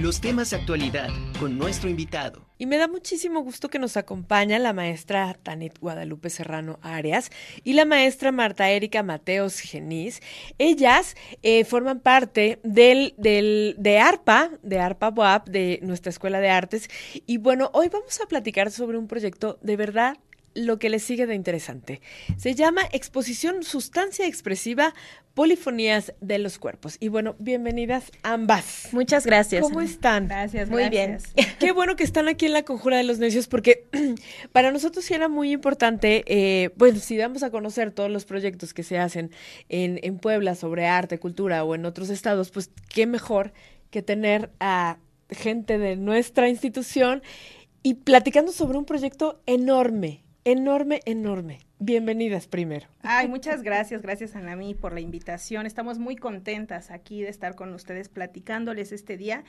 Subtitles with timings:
[0.00, 2.46] los temas de actualidad con nuestro invitado.
[2.56, 7.30] Y me da muchísimo gusto que nos acompaña la maestra Tanit Guadalupe Serrano Arias
[7.64, 10.22] y la maestra Marta Erika Mateos Genís.
[10.58, 16.48] Ellas eh, forman parte del, del, de ARPA, de ARPA WAP, de nuestra Escuela de
[16.48, 16.88] Artes.
[17.26, 20.16] Y bueno, hoy vamos a platicar sobre un proyecto de verdad
[20.54, 22.00] lo que le sigue de interesante.
[22.36, 24.94] Se llama Exposición Sustancia Expresiva,
[25.34, 26.96] Polifonías de los Cuerpos.
[26.98, 28.88] Y bueno, bienvenidas ambas.
[28.92, 29.62] Muchas gracias.
[29.62, 30.26] ¿Cómo están?
[30.28, 31.18] Gracias, muy bien.
[31.58, 33.86] Qué bueno que están aquí en la Conjura de los Necios, porque
[34.52, 38.74] para nosotros sí era muy importante, eh, pues si damos a conocer todos los proyectos
[38.74, 39.30] que se hacen
[39.68, 43.52] en, en Puebla sobre arte, cultura o en otros estados, pues qué mejor
[43.90, 44.98] que tener a
[45.30, 47.22] gente de nuestra institución
[47.82, 51.60] y platicando sobre un proyecto enorme, enorme, enorme.
[51.78, 52.86] Bienvenidas primero.
[53.02, 55.66] Ay, muchas gracias, gracias Anami por la invitación.
[55.66, 59.44] Estamos muy contentas aquí de estar con ustedes platicándoles este día.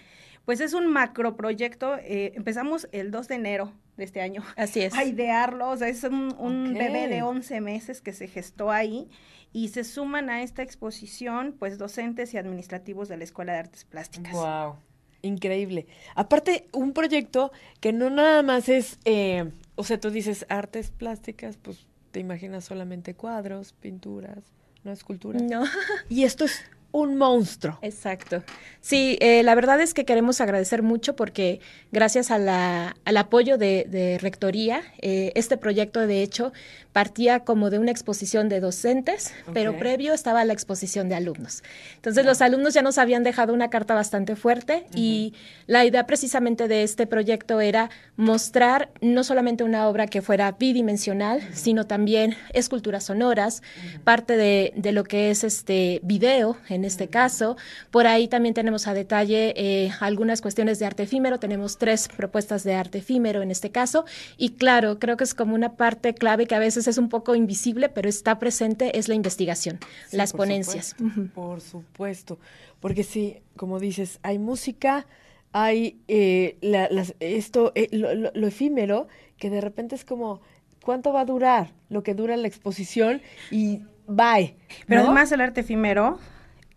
[0.46, 1.98] Pues es un macro proyecto.
[1.98, 4.44] Eh, empezamos el 2 de enero de este año.
[4.56, 4.94] Así es.
[4.98, 5.70] A idearlo.
[5.70, 9.10] O sea, es un, un bebé de 11 meses que se gestó ahí
[9.54, 13.84] y se suman a esta exposición pues docentes y administrativos de la Escuela de Artes
[13.86, 14.34] Plásticas.
[14.34, 14.78] Wow.
[15.22, 15.88] Increíble.
[16.16, 21.58] Aparte, un proyecto que no nada más es, eh, o sea, tú dices artes plásticas,
[21.62, 24.40] pues te imaginas solamente cuadros, pinturas,
[24.84, 25.42] no esculturas.
[25.44, 25.64] No.
[26.10, 27.78] Y esto es un monstruo.
[27.82, 28.44] Exacto.
[28.82, 31.60] Sí, eh, la verdad es que queremos agradecer mucho porque
[31.92, 36.52] gracias a la, al apoyo de, de Rectoría, eh, este proyecto de hecho
[36.92, 41.64] partía como de una exposición de docentes, pero previo estaba la exposición de alumnos.
[41.96, 45.34] Entonces los alumnos ya nos habían dejado una carta bastante fuerte y
[45.68, 51.42] la idea precisamente de este proyecto era mostrar no solamente una obra que fuera bidimensional,
[51.54, 53.62] sino también esculturas sonoras,
[54.04, 57.58] parte de, de lo que es este video en este caso.
[57.92, 62.64] Por ahí también tenemos a detalle eh, algunas cuestiones de arte efímero, tenemos tres propuestas
[62.64, 64.06] de arte efímero en este caso
[64.38, 67.36] y claro, creo que es como una parte clave que a veces es un poco
[67.36, 70.96] invisible, pero está presente, es la investigación, Sí, las por ponencias.
[70.98, 71.32] supuesto.
[71.34, 72.40] Por supuesto.
[72.80, 75.06] Porque sí, como dices, hay música,
[75.54, 80.42] hay eh, la- las- esto, eh, lo, lo- lo efímero, que de repente es como,
[80.84, 81.74] ¿cuánto va a durar?
[81.90, 83.22] Lo que dura la exposición
[83.52, 84.56] y bye.
[84.88, 85.08] Pero ¿no?
[85.08, 86.20] además el arte efímero,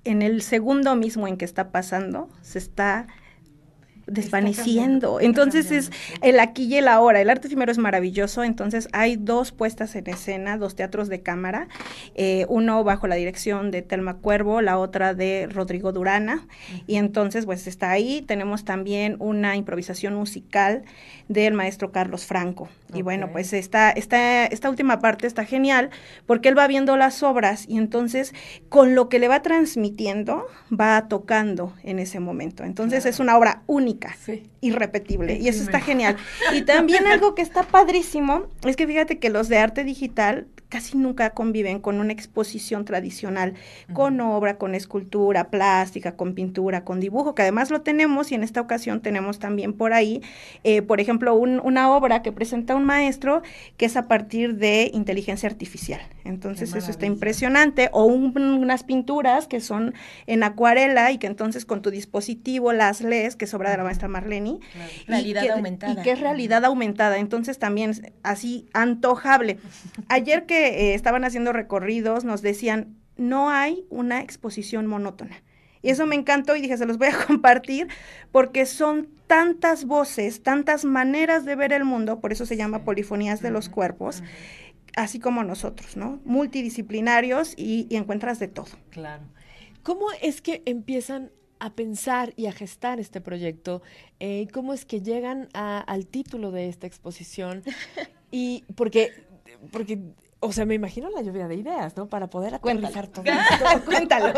[0.04, 3.06] en el segundo mismo en que está pasando, se está
[4.06, 5.20] desvaneciendo.
[5.20, 5.91] Entonces es
[6.22, 7.20] el aquí y el ahora.
[7.20, 8.44] El arte efímero es maravilloso.
[8.44, 11.69] Entonces hay dos puestas en escena, dos teatros de cámara.
[12.15, 16.47] eh, uno bajo la dirección de Telma Cuervo, la otra de Rodrigo Durana.
[16.87, 18.22] Y entonces pues está ahí.
[18.22, 20.84] Tenemos también una improvisación musical
[21.28, 22.69] del maestro Carlos Franco.
[22.92, 25.91] Y bueno, pues esta, esta, esta última parte está genial
[26.26, 28.32] porque él va viendo las obras y entonces
[28.69, 32.62] con lo que le va transmitiendo va tocando en ese momento.
[32.65, 33.10] Entonces Claro.
[33.10, 34.43] es una obra única, Sí.
[34.66, 36.16] Irrepetible y eso está genial.
[36.52, 40.97] Y también algo que está padrísimo es que fíjate que los de arte digital casi
[40.98, 43.54] nunca conviven con una exposición tradicional,
[43.92, 48.42] con obra, con escultura, plástica, con pintura, con dibujo, que además lo tenemos y en
[48.42, 50.20] esta ocasión tenemos también por ahí,
[50.64, 53.42] eh, por ejemplo, un- una obra que presenta un maestro
[53.76, 56.00] que es a partir de inteligencia artificial.
[56.24, 59.94] Entonces eso está impresionante, o un- unas pinturas que son
[60.26, 63.84] en acuarela y que entonces con tu dispositivo las lees, que es obra de la
[63.84, 64.08] maestra
[65.06, 66.00] Realidad que- aumentada.
[66.00, 69.59] Y que es realidad aumentada, entonces también así antojable.
[70.09, 75.42] Ayer que eh, estaban haciendo recorridos nos decían, no hay una exposición monótona.
[75.82, 77.88] Y eso me encantó y dije, se los voy a compartir
[78.32, 83.41] porque son tantas voces, tantas maneras de ver el mundo, por eso se llama polifonías
[83.42, 84.22] de los cuerpos,
[84.97, 86.21] así como nosotros, ¿no?
[86.25, 88.69] Multidisciplinarios y, y encuentras de todo.
[88.91, 89.25] Claro.
[89.82, 91.31] ¿Cómo es que empiezan
[91.64, 93.82] a pensar y a gestar este proyecto?
[94.20, 97.62] Eh, ¿Cómo es que llegan a- al título de esta exposición?
[98.36, 99.12] Y porque,
[99.70, 100.00] porque,
[100.41, 102.08] o sea, me imagino la lluvia de ideas, ¿no?
[102.08, 103.84] Para poder aterrizar todo esto.
[103.84, 104.32] Cuéntalo.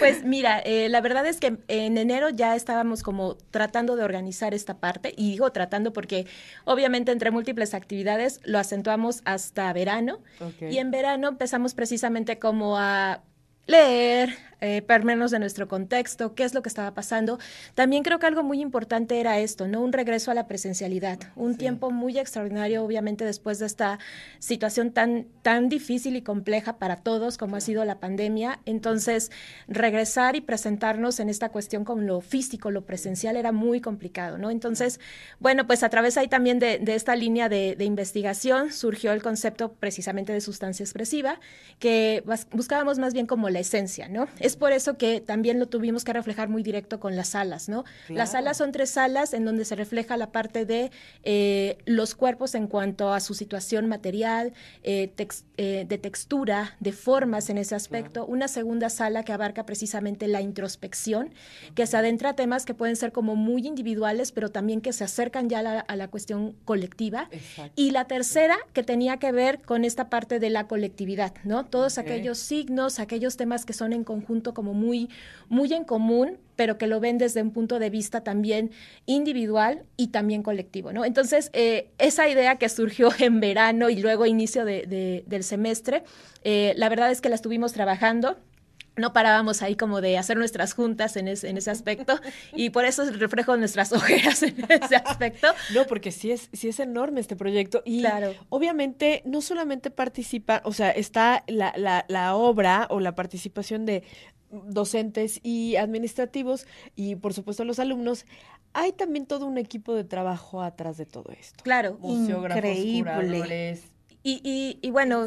[0.00, 4.52] Pues mira, eh, la verdad es que en enero ya estábamos como tratando de organizar
[4.52, 6.26] esta parte, y digo tratando porque
[6.64, 10.18] obviamente entre múltiples actividades lo acentuamos hasta verano,
[10.60, 13.22] y en verano empezamos precisamente como a
[13.66, 17.38] leer, eh, menos de nuestro contexto, qué es lo que estaba pasando.
[17.74, 19.80] También creo que algo muy importante era esto, ¿no?
[19.80, 21.58] Un regreso a la presencialidad, un Sí.
[21.58, 23.98] tiempo muy extraordinario, obviamente, después de esta
[24.38, 28.60] situación tan, tan difícil y compleja para todos como ha sido la pandemia.
[28.64, 29.30] Entonces,
[29.66, 34.50] regresar y presentarnos en esta cuestión con lo físico, lo presencial, era muy complicado, ¿no?
[34.50, 35.00] Entonces,
[35.40, 39.22] bueno, pues a través ahí también de, de esta línea de, de investigación surgió el
[39.22, 41.40] concepto precisamente de sustancia expresiva,
[41.80, 42.22] que
[42.52, 44.28] buscábamos más bien como la esencia, ¿no?
[44.38, 47.84] es por eso que también lo tuvimos que reflejar muy directo con las salas, ¿no?
[48.08, 50.90] Las salas son tres salas en donde se refleja la parte de
[51.22, 54.52] eh, los cuerpos en cuanto a su situación material,
[54.82, 55.12] eh,
[55.56, 58.26] eh, de textura, de formas en ese aspecto.
[58.26, 61.32] Una segunda sala que abarca precisamente la introspección,
[61.74, 65.04] que se adentra a temas que pueden ser como muy individuales, pero también que se
[65.04, 67.28] acercan ya a la, cuestión colectiva.
[67.76, 71.64] Y la tercera que tenía que ver con esta parte de la colectividad, ¿no?
[71.64, 75.08] Todos aquellos signos, aquellos temas que son en conjunto como muy,
[75.48, 78.70] muy en común, pero que lo ven desde un punto de vista también
[79.06, 81.04] individual y también colectivo, ¿no?
[81.04, 86.04] Entonces, eh, esa idea que surgió en verano y luego inicio del semestre,
[86.44, 88.36] eh, la verdad es que la estuvimos trabajando
[88.96, 92.20] no parábamos ahí como de hacer nuestras juntas en, ese aspecto
[92.54, 95.48] y por eso reflejo nuestras ojeras en ese aspecto.
[95.74, 98.34] No, porque sí es, sí es enorme este proyecto y claro.
[98.48, 104.04] obviamente no solamente participa, o sea, está la, la, la obra o la participación de
[104.52, 108.26] docentes y administrativos y por supuesto los alumnos,
[108.74, 111.62] hay también todo un equipo de trabajo atrás de todo esto.
[111.62, 113.78] Claro, increíble.
[114.24, 115.26] Y, y, bueno,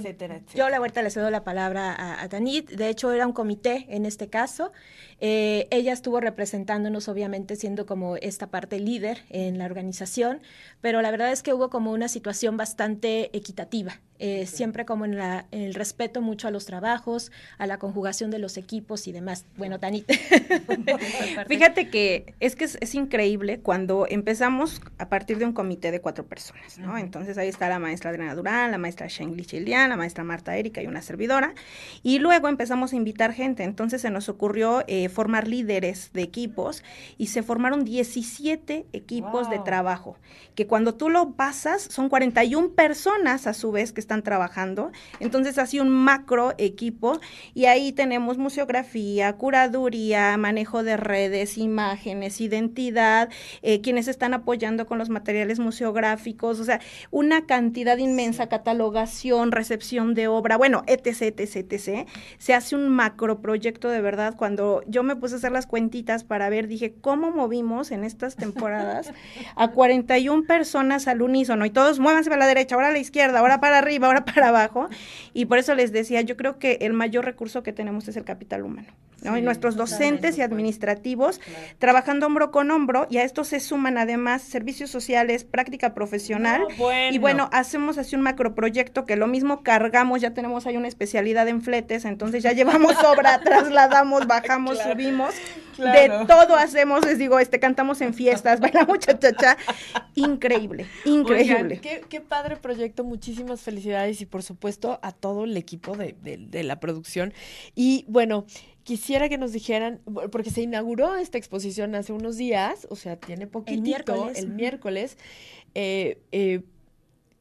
[0.53, 2.69] yo la vuelta le cedo la palabra a, Tanit.
[2.69, 4.71] De hecho, era un comité en este caso.
[5.19, 10.41] Eh, ella estuvo representándonos, obviamente, siendo como esta parte líder en la organización,
[10.79, 15.17] pero la verdad es que hubo como una situación bastante equitativa eh, siempre como en,
[15.17, 19.45] la, el respeto mucho a los trabajos, a la conjugación de los equipos y demás.
[19.57, 20.05] Bueno, Tanit.
[21.47, 26.25] Fíjate que es que es, increíble cuando empezamos a partir de un comité de cuatro
[26.25, 26.97] personas, ¿no?
[26.97, 30.81] Entonces ahí está la maestra Adriana Durán, la maestra Shengli Chilian, la maestra Marta Erika
[30.81, 31.53] y una servidora.
[32.01, 33.63] Y luego empezamos a invitar gente.
[33.63, 36.83] Entonces se nos ocurrió eh, formar líderes de equipos
[37.17, 40.17] y se formaron 17 equipos de trabajo,
[40.55, 44.91] que cuando tú lo pasas son 41 personas a su vez que están trabajando.
[45.19, 47.19] Entonces, así un macro equipo
[47.53, 53.29] y ahí tenemos museografía, curaduría, manejo de redes, imágenes, identidad,
[53.61, 56.79] eh, quienes están apoyando con los materiales museográficos, o sea,
[57.11, 62.07] una cantidad inmensa, catalogación, recepción de obra, bueno, etc, etc, etc.
[62.37, 64.35] Se hace un macro proyecto de verdad.
[64.37, 68.35] Cuando yo me puse a hacer las cuentitas para ver, dije, ¿cómo movimos en estas
[68.35, 69.11] temporadas
[69.55, 71.65] a 41 personas al unísono?
[71.65, 74.49] Y todos muévanse para la derecha, ahora a la izquierda, ahora para arriba ahora para
[74.49, 74.89] abajo.
[75.33, 78.25] Y por eso les decía, yo creo que el mayor recurso que tenemos es el
[78.25, 78.89] capital humano.
[79.23, 81.39] Y nuestros docentes y administrativos
[81.79, 86.63] trabajando hombro con hombro y a esto se suman además servicios sociales, práctica profesional.
[87.11, 91.47] Y bueno, hacemos así un macroproyecto que lo mismo cargamos, ya tenemos ahí una especialidad
[91.47, 95.33] en fletes, entonces ya llevamos obra, trasladamos, bajamos, subimos,
[95.77, 99.17] de todo hacemos, les digo, este cantamos en fiestas, bailamos cha
[100.13, 101.79] increíble, increíble.
[101.81, 106.79] qué, qué padre proyecto, muchísimas felicidades y por supuesto a todo el equipo de, la
[106.79, 107.33] producción.
[107.75, 108.45] Y bueno,
[108.85, 109.99] quisiera que nos dijeran,
[110.31, 114.49] porque se inauguró esta exposición hace unos días, o sea, tiene poquitito, el miércoles, el
[114.49, 115.17] miércoles
[115.73, 116.61] eh, eh,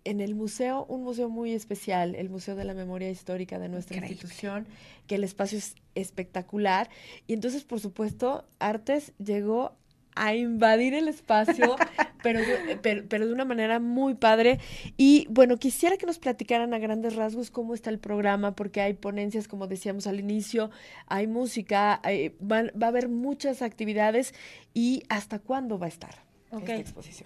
[0.04, 3.98] en el museo, un museo muy especial, el Museo de la Memoria Histórica de nuestra
[3.98, 4.66] institución,
[5.06, 6.88] que el espacio es espectacular.
[7.26, 9.76] Y entonces, por supuesto, Artes llegó
[10.14, 11.76] a invadir el espacio,
[12.22, 12.40] pero,
[12.82, 14.60] pero, de una manera muy padre.
[14.96, 18.94] Y bueno, quisiera que nos platicaran a grandes rasgos cómo está el programa, porque hay
[18.94, 20.70] ponencias, como decíamos al inicio,
[21.06, 22.00] hay música,
[22.40, 24.34] va a haber muchas actividades
[24.72, 26.33] y hasta cuándo va a estar.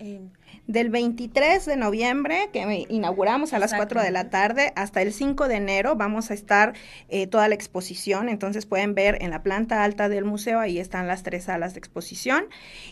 [0.00, 0.20] Eh,
[0.66, 5.48] Del 23 de noviembre, que inauguramos a las 4 de la tarde, hasta el 5
[5.48, 6.74] de enero vamos a estar
[7.08, 8.28] eh, toda la exposición.
[8.28, 11.78] Entonces pueden ver en la planta alta del museo, ahí están las tres salas de
[11.78, 12.46] exposición.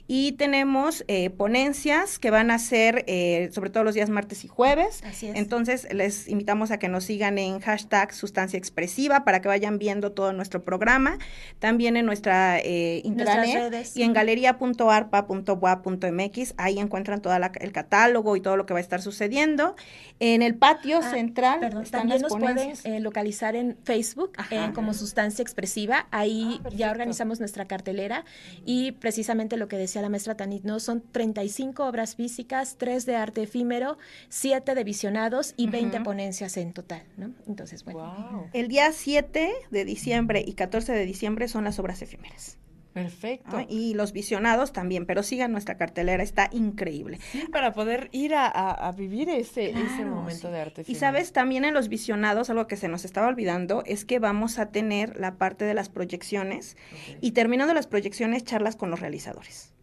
[0.07, 3.07] Y tenemos eh, ponencias que van a ser
[3.53, 5.03] sobre todo los días martes y jueves.
[5.23, 10.13] Entonces les invitamos a que nos sigan en hashtag sustancia expresiva para que vayan viendo
[10.13, 11.19] todo nuestro programa.
[11.59, 16.26] También en nuestra intranet y en galería.arpa.boa.mx
[16.57, 19.77] ahí encuentran todo el catálogo y todo lo que va a estar sucediendo.
[20.19, 25.43] En el patio ah, central también nos pueden eh, localizar en Facebook eh, como Sustancia
[25.43, 26.07] Expresiva.
[26.11, 28.25] Ahí ah, ya organizamos nuestra cartelera
[28.65, 30.81] y precisamente lo que decía la maestra Tanit, ¿no?
[30.81, 36.73] Son 35 obras físicas, 3 de arte efímero, 7 de visionados y 20 ponencias en
[36.73, 37.31] total, ¿no?
[37.47, 38.49] Entonces, bueno.
[38.53, 42.59] El día 7 de diciembre y 14 de diciembre son las obras efímeras.
[42.97, 43.59] Perfecto.
[43.69, 47.19] Y los visionados también, pero sigan nuestra cartelera, está increíble.
[47.31, 50.83] Sí, para poder ir a, vivir ese, ese momento de arte.
[50.87, 54.59] Y sabes, también en los visionados, algo que se nos estaba olvidando, es que vamos
[54.59, 56.79] a tener la parte de las proyecciones
[57.21, 59.75] y terminando las proyecciones, charlas con los realizadores.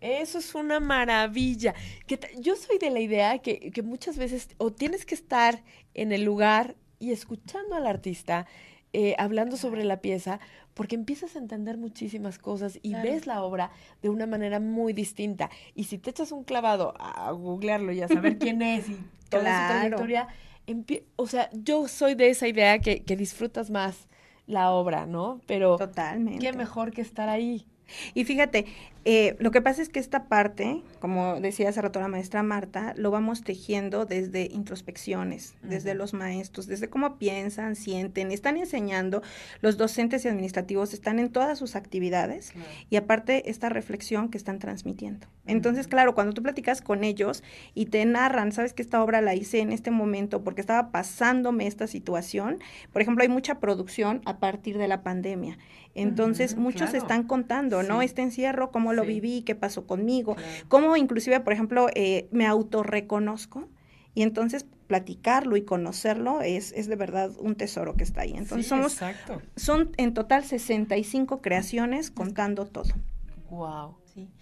[0.00, 1.72] Eso es una maravilla.
[2.08, 5.62] Que yo soy de la idea que, que muchas veces o tienes que estar
[5.94, 8.48] en el lugar y escuchando al artista,
[8.98, 10.40] eh, hablando sobre la pieza,
[10.72, 15.50] porque empiezas a entender muchísimas cosas y ves la obra de una manera muy distinta.
[15.74, 18.96] Y si te echas un clavado a googlearlo y a saber quién es y
[19.28, 20.28] toda su trayectoria,
[21.16, 24.08] o sea, yo soy de esa idea que, que disfrutas más
[24.46, 25.42] la obra, ¿no?
[25.44, 26.38] Pero Totalmente.
[26.38, 27.66] qué mejor que estar ahí.
[28.14, 28.64] Y fíjate,
[29.08, 32.92] eh, lo que pasa es que esta parte, como decía hace rato la maestra Marta,
[32.96, 39.22] lo vamos tejiendo desde introspecciones, desde los maestros, desde cómo piensan, sienten, están enseñando,
[39.60, 42.52] los docentes y administrativos están en todas sus actividades
[42.90, 45.28] y aparte esta reflexión que están transmitiendo.
[45.46, 47.44] Entonces, claro, cuando tú platicas con ellos
[47.74, 51.68] y te narran, sabes que esta obra la hice en este momento porque estaba pasándome
[51.68, 52.58] esta situación,
[52.92, 55.58] por ejemplo, hay mucha producción a partir de la pandemia.
[55.94, 58.02] Entonces, muchos están contando, ¿no?
[58.02, 60.36] Este encierro, cómo lo viví, qué pasó conmigo,
[60.68, 63.68] cómo inclusive, por ejemplo, eh, me autorreconozco.
[64.14, 68.32] Y entonces platicarlo y conocerlo es, es de verdad un tesoro que está ahí.
[68.34, 68.98] Entonces somos,
[69.56, 72.94] son en total 65 creaciones contando todo.
[73.50, 73.96] Wow.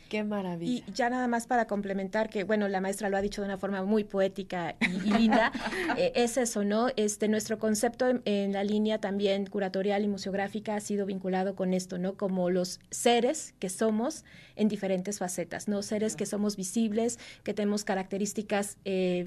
[0.08, 0.84] Qué maravilla.
[0.86, 3.58] Y ya nada más para complementar, que bueno, la maestra lo ha dicho de una
[3.58, 5.50] forma muy poética y, linda,
[5.96, 6.88] eh, es eso, ¿no?
[6.96, 11.98] Este, nuestro concepto en, la línea también curatorial y museográfica ha sido vinculado con esto,
[11.98, 12.14] ¿no?
[12.14, 14.24] Como los seres que somos
[14.56, 15.82] en diferentes facetas, ¿no?
[15.82, 19.24] Seres que somos visibles, que tenemos características eh,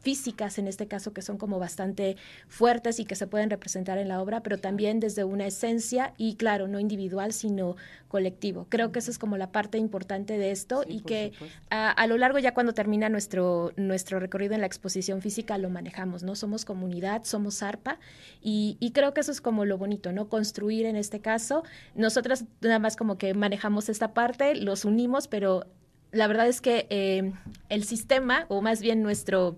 [0.00, 2.16] físicas en este caso que son como bastante
[2.48, 6.36] fuertes y que se pueden representar en la obra, pero también desde una esencia y
[6.36, 7.76] claro, no individual, sino
[8.08, 8.66] colectivo.
[8.68, 11.32] Creo que eso es como la parte importante de esto y que
[11.70, 16.22] a, lo largo ya cuando termina nuestro, nuestro recorrido en la exposición física lo manejamos,
[16.22, 16.34] ¿no?
[16.34, 17.98] Somos comunidad, somos ARPA
[18.42, 20.28] y, creo que eso es como lo bonito, ¿no?
[20.28, 21.62] Construir en este caso.
[21.94, 25.66] Nosotras nada más como que manejamos esta parte, los unimos, pero
[26.10, 27.32] la verdad es que eh,
[27.68, 29.54] el sistema, o más bien nuestro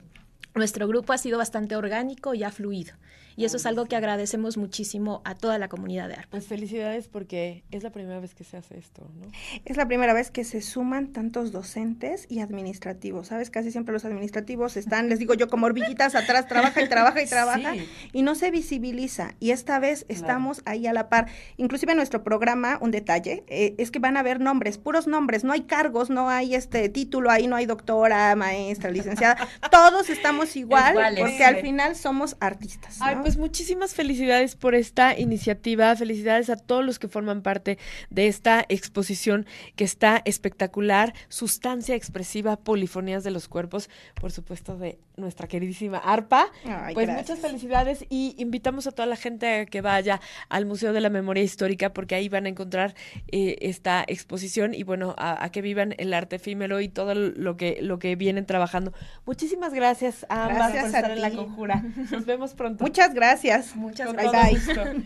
[0.54, 2.94] nuestro grupo ha sido bastante orgánico y ha fluido.
[3.36, 6.30] Y eso es algo que agradecemos muchísimo a toda la comunidad de ARPA.
[6.30, 9.26] Pues felicidades porque es la primera vez que se hace esto, ¿no?
[9.64, 13.50] Es la primera vez que se suman tantos docentes y administrativos, ¿sabes?
[13.50, 17.26] Casi siempre los administrativos están, les digo yo, como hormiguitas atrás, trabaja y trabaja y
[17.28, 17.74] trabaja
[18.12, 19.34] y no se visibiliza.
[19.40, 21.28] Y esta vez estamos ahí a la par.
[21.56, 25.44] Inclusive en nuestro programa, un detalle, eh, es que van a haber nombres, puros nombres,
[25.44, 29.36] no hay cargos, no hay este título ahí, no hay doctora, maestra, licenciada,
[29.70, 32.98] todos estamos igual porque al final somos artistas.
[32.98, 33.21] ¿no?
[33.22, 37.78] Pues muchísimas felicidades por esta iniciativa, felicidades a todos los que forman parte
[38.10, 43.88] de esta exposición que está espectacular, sustancia expresiva, polifonías de los cuerpos,
[44.20, 46.46] por supuesto de nuestra queridísima ARPA.
[46.94, 51.10] pues muchas felicidades y invitamos a toda la gente que vaya al Museo de la
[51.10, 52.94] Memoria Histórica porque ahí van a encontrar
[53.28, 57.78] eh, esta exposición y bueno, a, que vivan el arte efímero y todo lo que,
[57.80, 58.92] lo que vienen trabajando.
[59.26, 61.84] Muchísimas gracias a ambas por estar en la conjura.
[62.10, 62.84] Nos vemos pronto.
[62.84, 63.74] Muchas gracias.
[63.76, 64.66] Muchas gracias.
[64.66, 65.04] Bye.